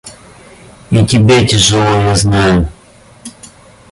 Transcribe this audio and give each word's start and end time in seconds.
И 0.89 1.05
тебе 1.05 1.45
тяжело, 1.45 2.01
я 2.01 2.15
знаю. 2.15 2.67